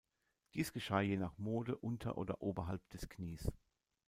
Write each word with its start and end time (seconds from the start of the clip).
Dies 0.55 0.73
geschah 0.73 1.01
je 1.01 1.15
nach 1.15 1.37
Mode 1.37 1.75
unter- 1.77 2.17
oder 2.17 2.41
oberhalb 2.41 2.81
des 2.89 3.07
Knies. 3.07 3.51